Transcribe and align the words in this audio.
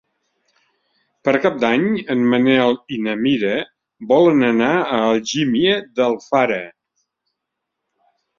Per 1.27 1.33
Cap 1.43 1.59
d'Any 1.63 1.83
en 2.13 2.23
Manel 2.31 2.73
i 2.97 2.99
na 3.09 3.13
Mira 3.25 3.51
volen 4.13 4.43
anar 4.49 4.71
a 4.79 4.97
Algímia 5.11 5.77
d'Alfara. 6.01 6.59